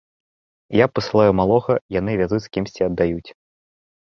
Я 0.77 0.85
пасылаю 0.99 1.31
малога, 1.41 1.73
яны 1.99 2.11
вязуць 2.23 2.43
з 2.47 2.51
кімсьці 2.57 2.81
аддаюць. 2.89 3.29